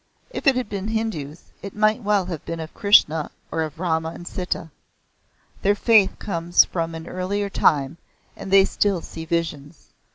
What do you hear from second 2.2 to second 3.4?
have been of Krishna